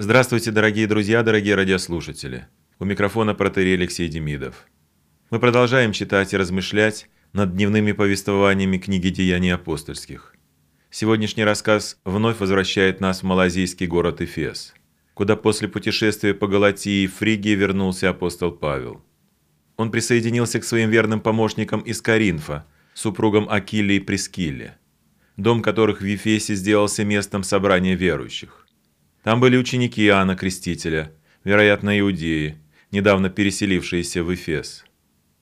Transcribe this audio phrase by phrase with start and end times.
[0.00, 2.46] Здравствуйте, дорогие друзья, дорогие радиослушатели.
[2.78, 4.68] У микрофона протерей Алексей Демидов.
[5.30, 10.36] Мы продолжаем читать и размышлять над дневными повествованиями книги «Деяний апостольских».
[10.88, 14.72] Сегодняшний рассказ вновь возвращает нас в малазийский город Эфес,
[15.14, 19.02] куда после путешествия по Галатии и Фригии вернулся апостол Павел.
[19.76, 24.78] Он присоединился к своим верным помощникам из Коринфа, супругам Акилле и Прескилле,
[25.36, 28.67] дом которых в Ефесе сделался местом собрания верующих.
[29.28, 31.12] Там были ученики Иоанна Крестителя,
[31.44, 32.56] вероятно, иудеи,
[32.90, 34.86] недавно переселившиеся в Эфес.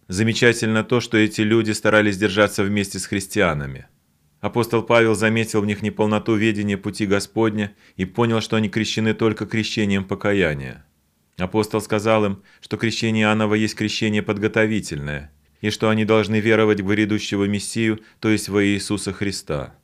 [0.09, 3.87] Замечательно то, что эти люди старались держаться вместе с христианами.
[4.41, 9.47] Апостол Павел заметил в них неполноту ведения пути Господня и понял, что они крещены только
[9.47, 10.85] крещением покаяния.
[11.37, 16.87] Апостол сказал им, что крещение Иоаннова есть крещение подготовительное, и что они должны веровать в
[16.89, 19.77] грядущего Мессию, то есть во Иисуса Христа.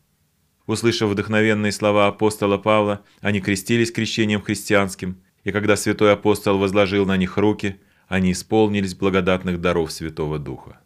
[0.67, 7.17] Услышав вдохновенные слова апостола Павла, они крестились крещением христианским, и когда святой апостол возложил на
[7.17, 10.81] них руки, они исполнились благодатных даров Святого Духа.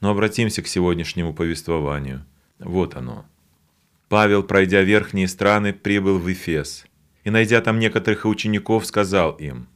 [0.00, 2.24] Но обратимся к сегодняшнему повествованию.
[2.58, 3.26] Вот оно.
[4.08, 6.84] Павел, пройдя верхние страны, прибыл в Эфес,
[7.24, 9.68] и, найдя там некоторых учеников, сказал им,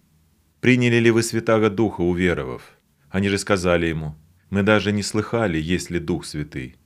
[0.60, 2.62] «Приняли ли вы Святаго Духа, уверовав?»
[3.10, 4.16] Они же сказали ему,
[4.50, 6.76] «Мы даже не слыхали, есть ли Дух Святый».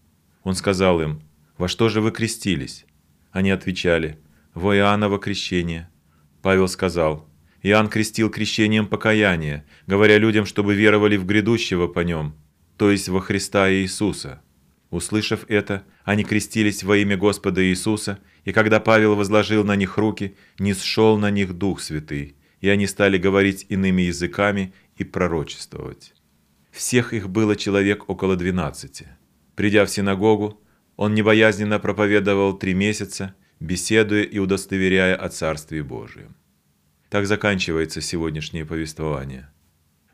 [0.42, 1.22] Он сказал им,
[1.58, 2.86] «Во что же вы крестились?»
[3.32, 4.18] Они отвечали,
[4.54, 5.90] «Во Иоанново крещение».
[6.40, 7.28] Павел сказал,
[7.62, 12.36] «Иоанн крестил крещением покаяния, говоря людям, чтобы веровали в грядущего по нем,
[12.76, 14.40] то есть во Христа Иисуса».
[14.90, 20.34] Услышав это, они крестились во имя Господа Иисуса, и когда Павел возложил на них руки,
[20.58, 26.14] не сшел на них Дух Святый, и они стали говорить иными языками и пророчествовать.
[26.70, 29.08] Всех их было человек около двенадцати.
[29.56, 30.62] Придя в синагогу,
[30.98, 36.34] он небоязненно проповедовал три месяца, беседуя и удостоверяя о Царстве Божьем.
[37.08, 39.48] Так заканчивается сегодняшнее повествование.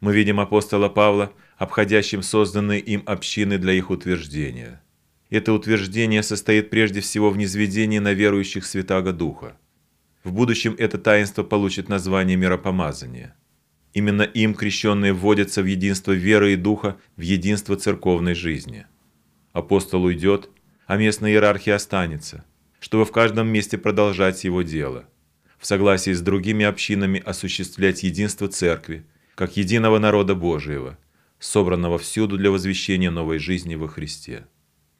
[0.00, 4.82] Мы видим апостола Павла, обходящим созданные им общины для их утверждения.
[5.30, 9.56] Это утверждение состоит прежде всего в низведении на верующих Святаго Духа.
[10.22, 13.34] В будущем это таинство получит название миропомазания.
[13.94, 18.84] Именно им крещенные вводятся в единство веры и духа, в единство церковной жизни.
[19.54, 20.50] Апостол уйдет,
[20.86, 22.44] а местная иерархия останется,
[22.80, 25.08] чтобы в каждом месте продолжать его дело,
[25.58, 30.98] в согласии с другими общинами осуществлять единство церкви, как единого народа Божьего,
[31.38, 34.46] собранного всюду для возвещения новой жизни во Христе.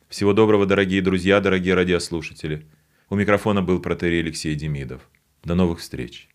[0.08, 2.66] Всего доброго, дорогие друзья, дорогие радиослушатели.
[3.10, 5.02] У микрофона был протерей Алексей Демидов.
[5.42, 6.28] До новых встреч.